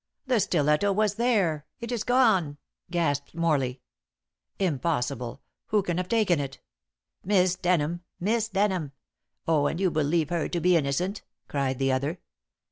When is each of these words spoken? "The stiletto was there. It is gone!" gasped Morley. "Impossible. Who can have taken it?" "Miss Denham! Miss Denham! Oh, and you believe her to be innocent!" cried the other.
"The 0.25 0.39
stiletto 0.39 0.91
was 0.93 1.13
there. 1.13 1.67
It 1.79 1.91
is 1.91 2.03
gone!" 2.03 2.57
gasped 2.89 3.35
Morley. 3.35 3.81
"Impossible. 4.57 5.43
Who 5.67 5.83
can 5.83 5.97
have 5.97 6.09
taken 6.09 6.39
it?" 6.39 6.59
"Miss 7.23 7.55
Denham! 7.55 8.01
Miss 8.19 8.47
Denham! 8.49 8.93
Oh, 9.47 9.67
and 9.67 9.79
you 9.79 9.91
believe 9.91 10.31
her 10.31 10.49
to 10.49 10.59
be 10.59 10.75
innocent!" 10.75 11.21
cried 11.47 11.77
the 11.77 11.91
other. 11.91 12.19